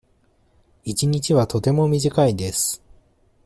[0.83, 2.81] 一日はとても短いです。